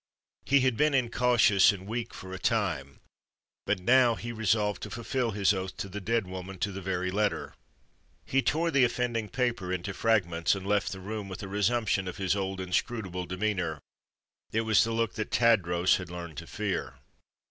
He 0.45 0.61
had 0.61 0.77
been 0.77 0.95
incautious 0.95 1.71
and 1.71 1.85
weak 1.85 2.11
for 2.11 2.33
a 2.33 2.39
time, 2.39 3.01
but 3.67 3.79
now 3.79 4.15
he 4.15 4.31
resolved 4.31 4.81
to 4.81 4.89
fulfil 4.89 5.29
his 5.29 5.53
oath 5.53 5.77
to 5.77 5.87
the 5.87 6.01
dead 6.01 6.25
woman 6.25 6.57
to 6.57 6.71
the 6.71 6.81
very 6.81 7.11
letter. 7.11 7.53
He 8.25 8.41
tore 8.41 8.71
the 8.71 8.83
offending 8.83 9.29
paper 9.29 9.71
into 9.71 9.93
fragments, 9.93 10.55
and 10.55 10.65
left 10.65 10.91
the 10.91 10.99
room 10.99 11.29
with 11.29 11.43
a 11.43 11.47
resumption 11.47 12.07
of 12.07 12.17
his 12.17 12.35
old 12.35 12.59
inscrutable 12.59 13.27
demeanor. 13.27 13.79
It 14.51 14.61
was 14.61 14.83
the 14.83 14.91
look 14.91 15.13
that 15.13 15.29
Tadros 15.29 15.97
had 15.97 16.09
learned 16.09 16.37
to 16.37 16.47
fear. 16.47 16.95